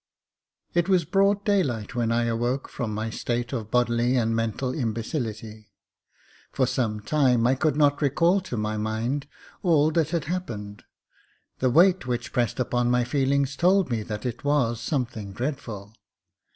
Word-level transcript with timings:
It 0.73 0.89
was 0.89 1.05
broad 1.05 1.45
daylight 1.45 1.93
when 1.93 2.11
I 2.11 2.23
awoke 2.23 2.67
from 2.67 2.91
my 2.91 3.11
state 3.11 3.53
of 3.53 3.69
bodily 3.69 4.15
and 4.15 4.35
mental 4.35 4.73
imbecility. 4.73 5.69
For 6.51 6.65
some 6.65 7.01
time 7.01 7.45
I 7.45 7.53
could 7.53 7.75
not 7.75 8.01
recall 8.01 8.41
to 8.41 8.57
my 8.57 8.77
mind 8.77 9.27
all 9.61 9.91
that 9.91 10.09
had 10.09 10.23
happened: 10.25 10.85
the 11.59 11.69
weight 11.69 12.07
which 12.07 12.33
pressed 12.33 12.59
upon 12.59 12.89
my 12.89 13.03
feelings 13.03 13.55
told 13.55 13.91
me 13.91 14.01
that 14.01 14.25
it 14.25 14.43
was 14.43 14.79
something 14.81 15.33
dreadful. 15.33 15.93